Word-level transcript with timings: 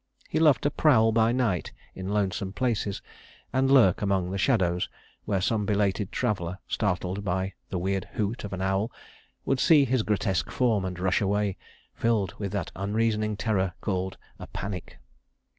He 0.29 0.39
loved 0.39 0.63
to 0.63 0.71
prowl 0.71 1.11
by 1.11 1.31
night 1.31 1.71
in 1.93 2.09
lonesome 2.09 2.53
places, 2.53 3.03
and 3.53 3.69
lurk 3.69 4.01
among 4.01 4.31
the 4.31 4.39
shadows 4.39 4.89
where 5.25 5.39
some 5.39 5.63
belated 5.63 6.11
traveler, 6.11 6.57
startled 6.67 7.23
by 7.23 7.53
the 7.69 7.77
weird 7.77 8.05
hoot 8.13 8.43
of 8.43 8.51
an 8.51 8.63
owl, 8.63 8.91
would 9.45 9.59
see 9.59 9.85
his 9.85 10.01
grotesque 10.01 10.49
form 10.49 10.85
and 10.85 10.97
rush 10.97 11.21
away, 11.21 11.55
filled 11.93 12.33
with 12.39 12.51
that 12.51 12.71
unreasoning 12.75 13.37
terror 13.37 13.75
called 13.79 14.17
a 14.39 14.47
"panic." 14.47 14.97